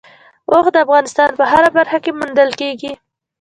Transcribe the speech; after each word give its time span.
اوښ 0.51 0.65
د 0.73 0.77
افغانستان 0.85 1.29
په 1.39 1.43
هره 1.51 1.69
برخه 1.77 1.97
کې 2.03 2.11
موندل 2.19 2.49
کېږي. 2.61 2.91